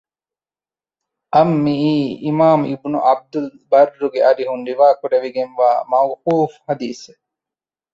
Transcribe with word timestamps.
އަށް 1.33 1.55
މިއީ 1.63 1.93
އިމާމު 2.23 2.63
އިބްނު 2.69 2.97
ޢަބްދުލްބައްރުގެ 3.07 4.19
އަރިހުން 4.25 4.63
ރިވާކުރެވިގެންވާ 4.69 5.69
މައުޤޫފު 5.91 6.57
ޙަދީޘެއް 6.65 7.23